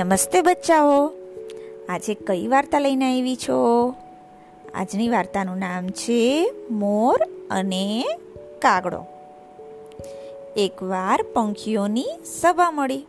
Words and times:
નમસ્તે 0.00 0.42
બચ્ચાઓ. 0.42 1.12
આજે 1.88 2.14
કઈ 2.14 2.46
વાર્તા 2.46 2.78
લઈને 2.78 3.18
આવી 3.18 3.36
છો? 3.36 3.88
આજની 4.74 5.08
વાર્તાનું 5.08 5.58
નામ 5.58 5.88
છે 5.88 6.52
મોર 6.70 7.22
અને 7.50 8.06
કાગડો. 8.62 9.04
એકવાર 10.56 11.22
પંખીઓની 11.22 12.06
સભા 12.40 12.70
મળી. 12.70 13.06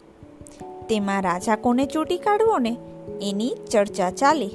તેમાં 0.89 1.21
રાજા 1.21 1.55
કોને 1.55 1.85
ચૂંટી 1.85 2.17
કાઢવો 2.17 2.57
ને 2.57 2.77
એની 3.21 3.55
ચર્ચા 3.71 4.12
ચાલી. 4.12 4.49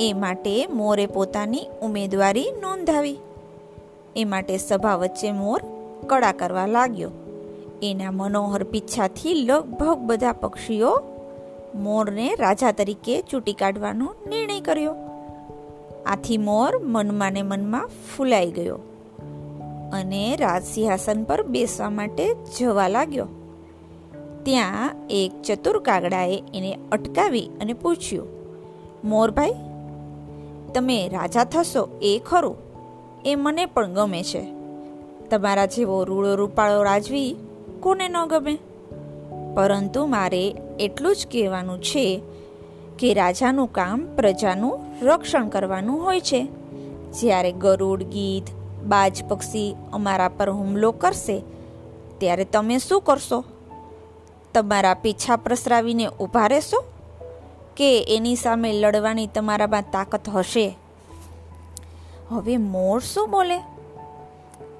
એ 0.00 0.12
માટે 0.12 0.66
મોરે 0.66 1.06
પોતાની 1.06 1.60
ઉમેદવારી 1.82 2.52
નોંધાવી. 2.60 3.18
એ 4.16 4.24
માટે 4.24 4.56
સભા 4.56 4.96
વચ્ચે 4.96 5.32
મોર 5.32 5.60
કડા 6.06 6.32
કરવા 6.32 6.66
લાગ્યો. 6.66 7.10
એના 7.82 8.10
મનોહર 8.10 8.64
પીછાથી 8.64 9.34
લગભગ 9.34 9.98
બધા 9.98 10.32
પક્ષીઓ 10.32 11.02
મોરને 11.74 12.36
રાજા 12.38 12.72
તરીકે 12.72 13.22
ચૂંટી 13.22 13.52
કાઢવાનો 13.52 14.14
નિર્ણય 14.28 14.60
કર્યો. 14.60 14.94
આથી 16.06 16.36
મોર 16.36 16.78
મનમાં 16.78 17.32
ને 17.32 17.42
મનમાં 17.42 17.90
ફૂલાઈ 18.16 18.50
ગયો 18.50 18.78
અને 19.92 20.36
રાજસિંહાસન 20.36 21.24
પર 21.24 21.42
બેસવા 21.42 21.90
માટે 21.90 22.34
જવા 22.58 22.88
લાગ્યો. 22.88 23.26
ત્યાં 24.42 24.94
એક 25.10 25.42
ચતુર 25.42 25.78
કાગડાએ 25.78 26.42
એને 26.54 26.78
અટકાવી 26.92 27.50
અને 27.60 27.72
પૂછ્યું 27.72 28.26
મોરભાઈ 29.04 29.54
તમે 30.74 31.08
રાજા 31.08 31.44
થશો 31.44 31.98
એ 32.02 32.20
ખરું? 32.26 32.56
એ 33.24 33.34
મને 33.34 33.66
પણ 33.66 33.92
ગમે 33.92 34.22
છે. 34.22 34.46
તમારા 35.30 35.66
જેવો 35.66 36.04
રૂળો 36.04 36.34
રૂપાળો 36.34 36.82
રાજવી 36.82 37.36
કોને 37.80 38.08
ન 38.08 38.24
ગમે? 38.26 38.58
પરંતુ 39.54 40.06
મારે 40.06 40.54
એટલું 40.80 41.16
જ 41.16 41.26
કહેવાનું 41.32 41.82
છે 41.82 42.22
કે 42.98 43.14
રાજાનું 43.14 43.72
કામ 43.72 44.16
પ્રજાનું 44.16 44.80
રક્ષણ 45.02 45.48
કરવાનું 45.48 46.04
હોય 46.04 46.20
છે. 46.20 46.48
જ્યારે 47.20 47.52
ગરુડ, 47.52 48.02
ગીધ, 48.02 48.50
બાજ 48.84 49.24
પક્ષી 49.28 49.74
અમારા 49.92 50.28
પર 50.28 50.50
હુમલો 50.50 50.92
કરશે, 50.92 51.42
ત્યારે 52.18 52.44
તમે 52.44 52.78
શું 52.78 53.02
કરશો? 53.02 53.44
તમારા 54.54 54.94
પીછા 54.94 55.36
પ્રસરાવીને 55.36 56.06
ઊભા 56.06 56.46
રહેશો? 56.46 56.84
કે 57.76 58.06
એની 58.08 58.36
સામે 58.36 58.72
લડવાની 58.72 59.26
તમારામાં 59.26 59.82
તાકાત 59.82 60.28
હશે? 60.28 60.78
હવે 62.28 62.56
મોર 62.56 63.00
શું 63.00 63.30
બોલે? 63.30 63.58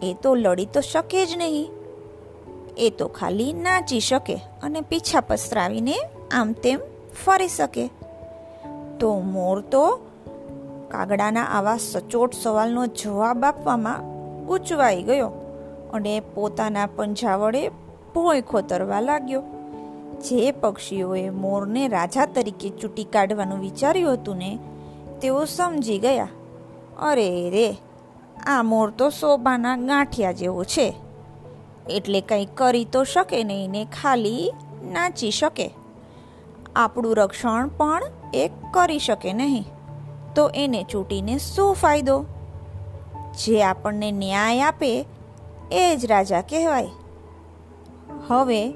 એ 0.02 0.16
તો 0.22 0.34
લડી 0.34 0.66
તો 0.66 0.80
શકે 0.80 1.26
જ 1.26 1.36
નહીં. 1.36 1.83
એ 2.78 2.90
તો 2.90 3.08
ખાલી 3.08 3.52
નાચી 3.52 4.00
શકે 4.00 4.36
અને 4.62 4.80
પીછા 4.80 5.20
પસરાવીને 5.20 5.96
આમ 6.32 6.52
તેમ 6.52 6.80
ફરી 7.24 7.48
શકે. 7.48 7.90
તો 9.00 9.20
મોર 9.20 9.60
તો 9.60 10.00
કાગડાના 10.88 11.44
આવા 11.44 11.76
સચોટ 11.76 12.34
સવાલનો 12.34 12.86
જવાબ 12.86 13.44
આપવામાં 13.44 14.02
ગૂંચવાઈ 14.46 15.02
ગયો 15.02 15.28
અને 15.92 16.20
પોતાના 16.20 16.86
પંજા 16.86 17.36
વડે 17.36 17.68
ભોંય 18.14 18.40
ખોતરવા 18.40 19.00
લાગ્યો. 19.00 19.42
જે 20.24 20.50
પક્ષીઓએ 20.50 21.30
મોરને 21.30 21.88
રાજા 21.88 22.26
તરીકે 22.26 22.68
ચૂંટી 22.68 23.04
કાઢવાનું 23.04 23.58
વિચાર્યું 23.58 24.12
હતું 24.12 24.36
ને, 24.36 24.58
તેઓ 25.22 25.44
સમજી 25.44 25.98
ગયા. 25.98 26.28
અરે 27.00 27.50
રે, 27.50 27.76
આ 28.46 28.62
મોર 28.62 28.90
તો 28.90 29.10
શોભાના 29.10 29.76
ગાંઠિયા 29.76 30.32
જેવો 30.32 30.64
છે. 30.64 30.94
એટલે 31.90 32.20
કંઈ 32.20 32.46
કરી 32.46 32.84
તો 32.84 33.04
શકે 33.04 33.44
નહીં 33.44 33.70
ને 33.70 33.84
ખાલી 33.84 34.52
નાચી 34.92 35.30
શકે. 35.30 35.70
આપણું 36.76 37.16
રક્ષણ 37.16 37.68
પણ 37.68 38.02
એ 38.34 38.50
કરી 38.70 38.98
શકે 38.98 39.32
નહીં. 39.32 39.64
તો 40.34 40.50
એને 40.54 40.82
ચૂંટીને 40.82 41.38
શું 41.38 41.74
ફાયદો? 41.74 42.24
જે 43.44 43.62
આપણને 43.62 44.10
ન્યાય 44.10 44.60
આપે 44.60 45.06
એ 45.72 45.96
જ 45.96 46.06
રાજા 46.06 46.40
કહેવાય. 46.40 46.88
હવે 48.28 48.74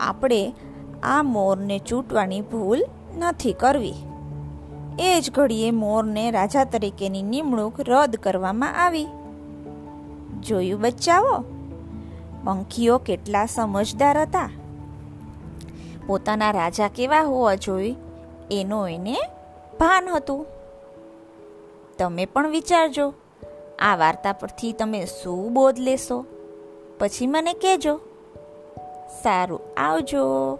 આપણે 0.00 0.54
આ 1.02 1.22
મોરને 1.22 1.78
ચૂંટવાની 1.78 2.40
ભૂલ 2.40 2.84
નથી 3.18 3.52
કરવી. 3.52 3.94
એ 4.98 5.20
જ 5.20 5.30
ઘડીએ 5.30 5.70
મોરને 5.70 6.30
રાજા 6.30 6.64
તરીકેની 6.64 7.22
નિમણૂક 7.22 7.80
રદ 7.80 8.16
કરવામાં 8.16 8.84
આવી. 8.84 9.06
જોયું 10.40 10.80
બચ્ચાઓ? 10.80 11.44
પંખીઓ 12.44 12.98
કેટલા 12.98 13.46
સમજદાર 13.46 14.18
હતા. 14.18 14.50
પોતાના 16.06 16.50
રાજા 16.50 16.88
કેવા 16.88 17.20
હોવા 17.20 17.54
જોઈએ 17.54 17.94
એનો 18.50 18.88
એને 18.88 19.16
ભાન 19.80 20.08
હતું. 20.08 20.46
તમે 21.98 22.26
પણ 22.26 22.50
વિચારજો, 22.50 23.14
આ 23.78 23.96
વાર્તા 23.96 24.32
પરથી 24.32 24.72
તમે 24.72 25.06
શું 25.06 25.52
બોધ 25.52 25.78
લેશો? 25.78 26.24
પછી 26.98 27.26
મને 27.26 27.52
કહેજો. 27.52 28.00
સારું, 29.22 29.60
આવજો. 29.76 30.58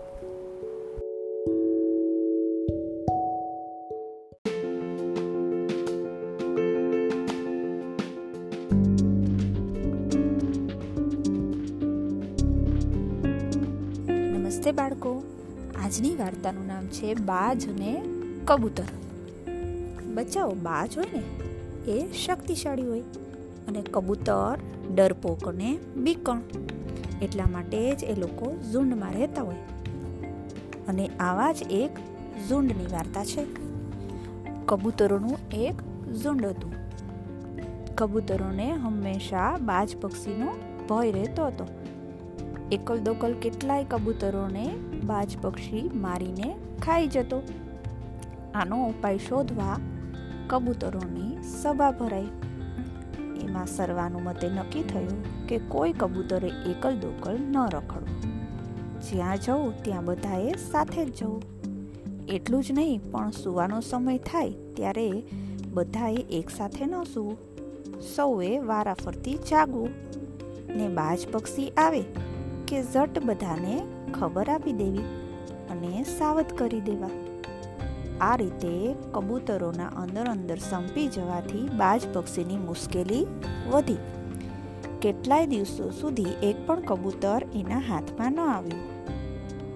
નમસ્તે 14.62 14.72
બાળકો. 14.72 15.22
આજની 15.84 16.16
વાર્તાનું 16.16 16.66
નામ 16.66 16.86
છે 16.86 17.14
બાજ 17.14 17.68
અને 17.68 18.02
કબૂતર. 18.44 18.84
બચ્ચાઓ 20.14 20.50
બાજ 20.50 20.98
હોય 20.98 21.06
ને, 21.12 21.22
એ 21.90 22.12
શક્તિશાળી 22.12 22.82
હોય 22.82 23.00
અને 23.68 23.82
કબૂતર 23.82 24.58
ડરપોક 24.94 25.48
અને 25.48 25.78
બીકણ 25.96 26.40
એટલા 27.22 27.44
માટે 27.52 27.94
જ 27.94 28.04
એ 28.04 28.14
લોકો 28.14 28.60
ઝુંડમાં 28.72 29.12
રહેતા 29.12 29.42
હોય. 29.42 29.54
અને 30.88 31.10
આવા 31.20 31.52
જ 31.52 31.56
એક 31.70 31.90
ઝુંડની 32.48 32.86
વાર્તા 32.92 33.24
છે. 33.24 33.44
કબૂતરોનું 34.66 35.50
એક 35.50 35.74
ઝુંડ 36.14 36.46
હતું. 36.46 36.72
કબૂતરોને 37.94 38.72
હંમેશા 38.72 39.56
બાજ 39.56 39.96
પક્ષીનો 40.00 40.52
ભય 40.88 41.10
રહેતો 41.10 41.46
હતો. 41.46 41.66
એકલ 42.72 42.98
દોકલ 42.98 43.32
કેટલાય 43.32 43.84
કબૂતરોને 43.84 44.74
બાજ 45.04 45.36
પક્ષી 45.42 45.90
મારીને 45.94 46.56
ખાઈ 46.82 47.06
જતો. 47.06 47.42
આનો 48.54 48.86
ઉપાય 48.86 49.18
શોધવા 49.18 49.78
કબૂતરોની 50.46 51.42
સભા 51.42 51.90
ભરાઈ. 51.90 52.26
એમાં 53.40 53.66
સર્વાનુમતે 53.66 54.48
નક્કી 54.48 54.82
થયું 54.82 55.46
કે 55.46 55.58
કોઈ 55.58 55.92
કબૂતરે 55.92 56.48
એકલ 56.48 56.96
દોકલ 56.96 57.38
ન 57.40 57.56
રખડવું. 57.66 58.22
જ્યાં 59.00 59.38
જવું 59.38 59.82
ત્યાં 59.82 60.04
બધાએ 60.04 60.52
સાથે 60.52 61.04
જ 61.04 61.14
જવું. 61.18 61.42
એટલું 62.28 62.64
જ 62.64 62.72
નહીં, 62.72 63.10
પણ 63.10 63.30
સૂવાનો 63.30 63.80
સમય 63.80 64.18
થાય 64.18 64.50
ત્યારે 64.50 65.22
બધાએ 65.72 66.14
એકસાથે 66.14 66.86
ન 66.86 67.02
સૂવું. 67.02 67.36
સૌએ 68.16 68.58
વારાફરતી 68.58 69.34
જાગવું. 69.34 69.88
ને 70.76 70.88
બાજ 70.88 71.18
પક્ષી 71.32 71.68
આવે 71.68 72.04
કે 72.72 72.82
ઝટ 72.82 73.24
બધાને 73.24 73.82
ખબર 74.14 74.48
આપી 74.48 74.72
દેવી 74.72 74.98
અને 75.70 76.02
સાવધ 76.02 76.52
કરી 76.58 76.80
દેવા. 76.80 77.10
આ 78.20 78.36
રીતે 78.36 78.94
કબૂતરોના 79.12 79.86
અંદર 79.86 80.26
અંદર 80.26 80.56
સંપી 80.58 81.08
જવાથી 81.08 81.68
બાજ 81.76 82.00
પક્ષીની 82.12 82.56
મુશ્કેલી 82.56 83.26
વધી. 83.70 83.96
કેટલાય 85.02 85.46
દિવસો 85.46 85.90
સુધી 85.90 86.22
એક 86.22 86.66
પણ 86.66 86.80
કબૂતર 86.80 87.42
એના 87.54 87.78
હાથમાં 87.78 88.32
ન 88.32 88.40
આવ્યું. 88.40 88.82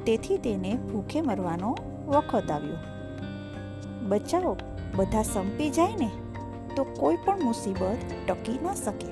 તેથી 0.04 0.38
તેને 0.38 0.74
ભૂખે 0.74 1.20
મરવાનો 1.20 1.76
વખત 2.06 2.50
આવ્યો. 2.50 2.76
બચાવો, 4.08 4.56
બધા 4.96 5.22
સંપી 5.22 5.70
જાય 5.70 5.96
ને 5.96 6.10
તો 6.76 6.84
કોઈ 6.84 7.16
પણ 7.24 7.42
મુસીબત 7.42 7.96
ટકી 8.28 8.58
ન 8.62 8.74
શકે. 8.74 9.10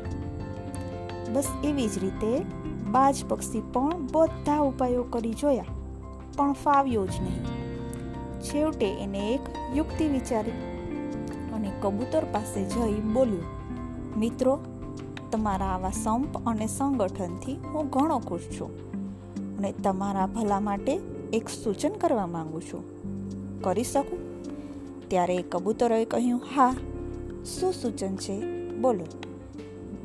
બસ 1.32 1.44
એવી 1.64 1.88
જ 1.88 1.98
રીતે 1.98 2.42
બાજ 2.94 3.24
પક્ષી 3.28 3.62
પણ 3.72 4.06
બધા 4.12 4.60
ઉપાયો 4.60 5.02
કરી 5.02 5.32
જોયા, 5.32 5.64
પણ 6.36 6.52
ફાવ્યો 6.52 7.06
જ 7.06 7.20
નહીં. 7.20 7.44
છેવટે 8.40 8.86
એને 8.86 9.34
એક 9.34 9.40
યુક્તિ 9.76 10.08
વિચારી 10.08 10.50
અને 11.54 11.72
કબૂતર 11.82 12.24
પાસે 12.32 12.64
જઈ 12.64 13.00
બોલ્યું, 13.00 13.42
મિત્રો, 14.18 14.58
તમારા 15.32 15.66
આવા 15.66 15.90
સંપ 15.90 16.38
અને 16.46 16.66
સંગઠનથી 16.66 17.54
હું 17.54 17.90
ઘણો 17.90 18.18
ખુશ 18.18 18.40
છું 18.40 18.70
અને 19.58 19.72
તમારા 19.72 20.26
ભલા 20.26 20.60
માટે 20.60 21.00
એક 21.32 21.48
સૂચન 21.48 21.90
કરવા 21.90 22.26
માંગુ 22.26 22.60
છું. 22.60 22.82
કરી 23.60 23.84
શકું? 23.84 24.18
ત્યારે 25.08 25.42
કબૂતરોએ 25.42 26.04
કહ્યું, 26.04 26.40
હા. 26.56 26.76
શું 27.44 27.72
સૂચન 27.72 28.16
છે? 28.16 28.40
બોલો. 28.72 29.06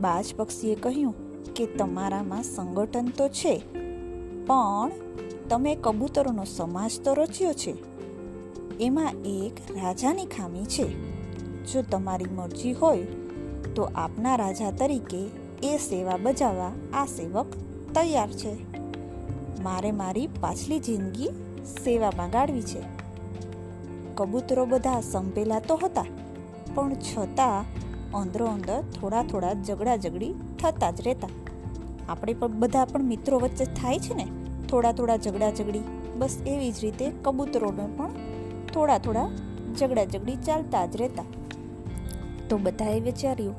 બાજ 0.01 0.25
પક્ષીએ 0.36 0.75
કહ્યું 0.75 1.29
કે 1.56 1.65
તમારામાં 1.65 2.44
સંગઠન 2.44 3.07
તો 3.18 3.27
છે, 3.27 3.62
પણ 4.45 4.91
તમે 5.50 5.75
કબૂતરોનો 5.75 6.44
સમાજ 6.44 6.91
તો 7.03 7.13
રચ્યો 7.13 7.53
છે. 7.53 7.75
એમાં 8.80 9.13
એક 9.25 9.53
રાજાની 9.83 10.25
ખામી 10.25 10.65
છે. 10.65 10.88
જો 11.63 11.81
તમારી 11.81 12.25
મરજી 12.25 12.74
હોય, 12.74 13.03
તો 13.75 13.89
આપના 13.95 14.36
રાજા 14.36 14.71
તરીકે 14.71 15.27
એ 15.63 15.77
સેવા 15.77 16.18
બજાવવા 16.18 16.71
આ 16.94 17.06
સેવક 17.06 17.45
તૈયાર 17.95 18.31
છે. 18.31 18.53
મારે 19.63 19.91
મારી 19.91 20.27
પાછલી 20.27 20.80
જિંદગી 20.80 21.30
સેવામાં 21.83 22.30
ગાળવી 22.30 22.62
છે. 22.62 22.81
કબૂતરો 24.15 24.65
બધા 24.65 25.01
સંપેલા 25.01 25.59
તો 25.59 25.80
હતા, 25.83 26.06
પણ 26.75 26.94
છતાં 26.94 27.65
અંદરો 28.14 28.46
અંદર 28.46 28.82
થોડા 28.82 29.24
થોડા 29.24 29.54
ઝઘડા 29.54 29.98
ઝઘડી 29.98 30.34
થતા 30.60 30.92
જ 30.92 31.02
રહેતા. 31.02 31.28
આપણે 32.10 32.34
પણ 32.34 32.48
બધા 32.48 32.86
પણ 32.86 33.04
મિત્રો 33.04 33.40
વચ્ચે 33.40 33.66
થાય 33.66 34.00
છે 34.00 34.14
ને, 34.14 34.28
થોડા 34.70 34.92
થોડા 34.92 35.18
ઝઘડા 35.18 35.52
ઝઘડી 35.52 35.80
બસ 36.18 36.38
એવી 36.48 36.72
જ 36.72 36.76
રીતે 36.82 37.12
કબૂતરોને 37.22 37.88
પણ 37.98 38.10
થોડા 38.74 38.98
થોડા 38.98 39.30
ઝઘડા 39.80 40.06
ઝઘડી 40.06 40.36
ચાલતા 40.36 40.86
જ 40.86 40.96
રહેતા. 40.96 41.24
તો 42.50 42.58
બધાએ 42.58 43.00
વિચાર્યું 43.00 43.56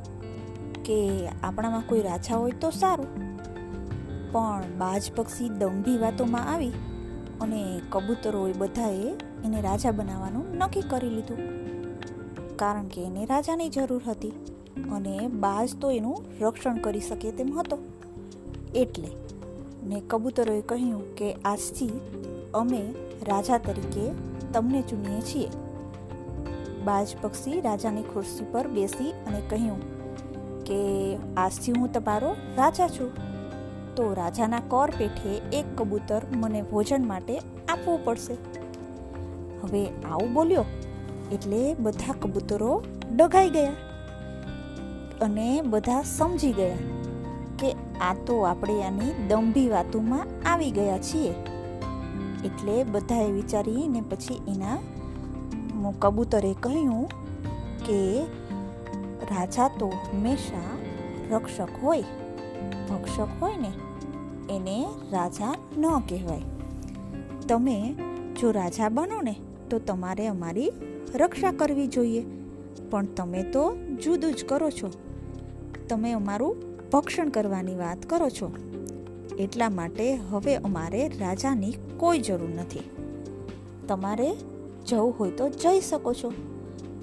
કે 0.82 1.28
આપણામાં 1.42 1.82
કોઈ 1.86 2.02
રાજા 2.02 2.36
હોય 2.36 2.50
તો 2.50 2.70
સારું. 2.70 3.06
પણ 4.32 4.62
બાજ 4.78 5.12
પક્ષી 5.16 5.48
દંભી 5.48 5.98
વાતોમાં 5.98 6.54
આવી 6.54 6.72
અને 7.40 7.80
કબૂતરોએ 7.88 8.52
બધાએ 8.52 9.14
એને 9.44 9.60
રાજા 9.60 9.90
બનાવવાનું 9.90 10.56
નક્કી 10.56 10.80
કરી 10.80 11.08
લીધું. 11.08 11.69
કારણ 12.60 12.86
કે 12.86 13.02
એને 13.02 13.24
રાજાની 13.24 13.68
જરૂર 13.68 14.02
હતી 14.06 14.30
અને 14.94 15.28
બાજ 15.28 15.74
તો 15.80 15.90
એનું 15.90 16.24
રક્ષણ 16.40 16.76
કરી 16.76 17.00
શકે 17.00 17.32
તેમ 17.32 17.58
હતો. 17.58 17.78
એટલે 18.74 19.08
ને 19.84 20.02
કબૂતરોએ 20.08 20.60
કહ્યું 20.60 21.14
કે, 21.14 21.32
આજથી 21.44 21.90
અમે 22.54 22.82
રાજા 23.22 23.58
તરીકે 23.58 24.10
તમને 24.52 24.82
ચૂનીએ 24.82 25.20
છીએ. 25.20 25.48
બાજ 26.84 27.16
પક્ષી 27.20 27.60
રાજાની 27.60 28.02
ખુરશી 28.02 28.44
પર 28.52 28.68
બેસી 28.68 29.10
અને 29.10 29.40
કહ્યું 29.50 29.80
કે, 30.64 30.80
આજથી 31.36 31.72
હું 31.72 31.92
તમારો 31.92 32.32
રાજા 32.56 32.88
છું. 32.88 33.10
તો 33.94 34.14
રાજાના 34.14 34.60
કર 34.68 34.90
પેઠે 34.98 35.32
એક 35.52 35.66
કબૂતર 35.78 36.22
મને 36.36 36.62
ભોજન 36.62 37.06
માટે 37.06 37.38
આપવું 37.68 38.04
પડશે. 38.04 38.36
હવે 39.62 39.86
આવું 39.86 40.32
બોલ્યો 40.32 40.64
એટલે 41.32 41.74
બધા 41.74 42.12
કબૂતરો 42.12 42.82
ડઘાઈ 43.16 43.50
ગયા 43.50 43.72
અને 45.20 45.60
બધા 45.62 46.02
સમજી 46.02 46.52
ગયા 46.52 46.76
કે 47.58 47.70
આ 48.00 48.14
તો 48.26 48.40
આપણે 48.42 48.82
આની 48.82 49.12
દંભી 49.28 49.68
વાતોમાં 49.68 50.26
આવી 50.52 50.70
ગયા 50.70 50.98
છીએ. 50.98 51.34
એટલે 52.44 52.84
બધાએ 52.84 53.30
વિચારીને 53.30 54.00
પછી 54.00 54.40
એના 54.48 54.78
કબૂતરે 55.98 56.54
કહ્યું 56.60 57.06
કે 57.86 58.00
રાજા 59.30 59.68
તો 59.78 59.86
હંમેશા 59.86 60.70
રક્ષક 61.30 61.72
હોય, 61.82 62.04
ભક્ષક 62.90 63.28
હોય 63.40 63.56
ને, 63.56 63.72
એને 64.56 64.86
રાજા 65.12 65.54
ન 65.78 65.84
કહેવાય. 66.08 66.42
તમે 67.48 67.76
જો 68.40 68.50
રાજા 68.50 68.88
બનો 68.88 69.20
ને, 69.20 69.36
તો 69.70 69.78
તમારે 69.78 70.26
અમારી 70.26 70.72
રક્ષા 71.14 71.52
કરવી 71.52 71.86
જોઈએ. 71.86 72.26
પણ 72.90 73.06
તમે 73.06 73.42
તો 73.42 73.76
જુદું 74.04 74.34
જ 74.34 74.44
કરો 74.44 74.70
છો. 74.70 74.90
તમે 75.88 76.12
અમારું 76.12 76.56
ભક્ષણ 76.92 77.28
કરવાની 77.28 77.74
વાત 77.74 78.06
કરો 78.06 78.28
છો. 78.28 78.50
એટલા 79.38 79.70
માટે 79.70 80.16
હવે 80.16 80.54
અમારે 80.54 81.08
રાજાની 81.08 81.74
કોઈ 81.96 82.18
જરૂર 82.18 82.48
નથી. 82.48 82.80
તમારે 83.88 84.36
જવું 84.86 85.14
હોય 85.20 85.30
તો 85.30 85.48
જઈ 85.48 85.80
શકો 85.80 86.12
છો. 86.12 86.32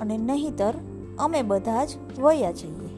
અને 0.01 0.17
નહીંતર 0.17 0.73
અમે 1.19 1.41
બધા 1.41 1.85
જ 1.85 1.89
વયા 2.19 2.51
જઈએ. 2.51 2.89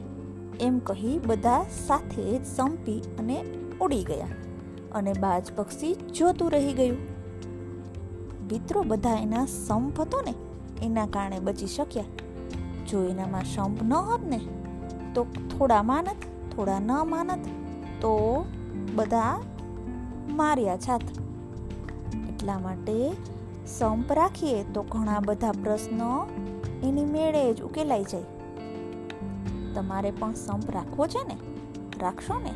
એમ 0.60 0.78
કહી 0.78 1.20
બધા 1.26 1.64
સાથે 1.86 2.44
સંપી 2.44 3.02
અને 3.18 3.44
ઉડી 3.80 4.04
ગયા. 4.04 4.26
અને 4.92 5.12
બાજ 5.12 5.52
પક્ષી 5.56 5.94
જોતું 5.94 6.50
રહી 6.50 6.72
ગયું. 6.72 6.96
મિત્રો, 8.52 8.82
બધા 8.82 9.20
એના 9.22 9.46
સંપ 9.46 10.00
હતો 10.00 10.20
ને? 10.20 10.34
એના 10.82 11.06
કારણે 11.06 11.40
બચી 11.40 11.66
શક્યા. 11.66 12.04
જો 12.90 13.04
એનામાં 13.04 13.44
સંપ 13.44 13.82
ન 13.82 13.92
હોત 13.92 14.20
ને, 14.22 14.40
તો 15.14 15.24
થોડા 15.58 15.82
માનત, 15.82 16.16
થોડા 16.56 16.80
ન 16.80 16.90
માનત, 17.08 17.46
તો 18.00 18.44
બધા 18.94 19.40
માર્યા 20.30 20.76
છાત 20.76 21.02
એટલા 22.28 22.58
માટે 22.58 23.12
સંપ 23.66 24.12
રાખીએ 24.12 24.62
તો 24.62 24.82
ઘણા 24.82 25.20
બધા 25.20 25.52
પ્રશ્નો 25.52 26.26
એની 26.82 27.04
મેળે 27.04 27.54
જ 27.54 27.62
ઉકેલાઈ 27.62 28.04
જાય. 28.04 28.22
તમારે 29.74 30.10
પણ 30.10 30.34
સંપ 30.34 30.70
રાખવો 30.70 31.06
છે 31.06 31.28
ને? 31.28 31.36
રાખશો 32.00 32.38
ને? 32.38 32.52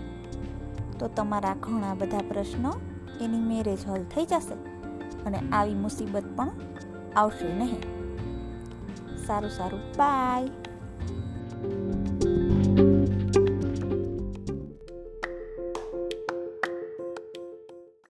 તો 0.98 1.08
તમારા 1.08 1.56
ઘણા 1.60 1.94
બધા 1.94 2.18
પ્રશ્નો 2.18 2.74
એની 3.20 3.40
મેરેજ 3.40 3.78
હલ 3.88 4.02
થઈ 4.02 4.24
જશે 4.24 4.54
અને 5.24 5.38
આવી 5.52 5.74
મુસીબત 5.74 6.22
પણ 6.36 6.50
આવશે 7.16 7.54
નહીં. 7.54 8.03
સારું 9.26 9.50
સારું 9.50 9.82
બાય 9.98 10.63